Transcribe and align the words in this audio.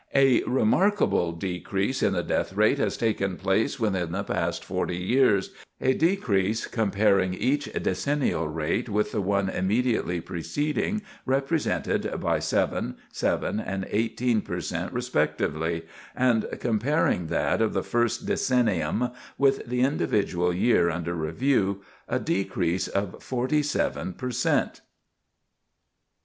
"A 0.15 0.41
remarkable 0.45 1.31
decrease 1.31 2.01
in 2.01 2.13
the 2.13 2.23
death 2.23 2.53
rate 2.53 2.79
has 2.79 2.97
taken 2.97 3.37
place 3.37 3.79
within 3.79 4.13
the 4.13 4.23
past 4.23 4.65
forty 4.65 4.97
years, 4.97 5.51
a 5.79 5.93
decrease 5.93 6.65
comparing 6.65 7.35
each 7.35 7.71
decennial 7.73 8.47
rate 8.47 8.89
with 8.89 9.11
the 9.11 9.21
one 9.21 9.47
immediately 9.47 10.19
preceding 10.19 11.03
represented 11.23 12.19
by 12.19 12.39
seven, 12.39 12.97
seven, 13.11 13.59
and 13.59 13.85
eighteen 13.91 14.41
per 14.41 14.59
cent 14.59 14.91
respectively, 14.91 15.85
and 16.15 16.47
comparing 16.59 17.27
that 17.27 17.61
of 17.61 17.73
the 17.73 17.83
first 17.83 18.25
decennium 18.25 19.11
with 19.37 19.63
the 19.67 19.81
individual 19.81 20.51
year 20.51 20.89
under 20.89 21.13
review, 21.13 21.83
a 22.07 22.17
decrease 22.17 22.87
of 22.87 23.21
forty 23.21 23.61
seven 23.61 24.13
per 24.13 24.31
cent." 24.31 24.81